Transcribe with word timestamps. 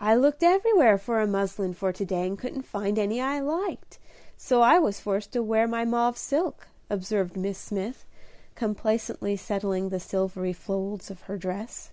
"I 0.00 0.16
looked 0.16 0.42
everywhere 0.42 0.98
for 0.98 1.20
a 1.20 1.28
muslin 1.28 1.74
for 1.74 1.92
to 1.92 2.04
day 2.04 2.26
and 2.26 2.36
couldn't 2.36 2.62
find 2.64 2.98
any 2.98 3.20
I 3.20 3.38
liked, 3.38 4.00
so 4.36 4.62
I 4.62 4.80
was 4.80 4.98
forced 4.98 5.30
to 5.34 5.44
wear 5.44 5.68
my 5.68 5.84
mauve 5.84 6.18
silk," 6.18 6.66
observed 6.90 7.36
Miss 7.36 7.56
Smith, 7.58 8.04
complacently 8.56 9.36
settling 9.36 9.90
the 9.90 10.00
silvery 10.00 10.52
folds 10.52 11.08
of 11.08 11.20
her 11.30 11.38
dress. 11.38 11.92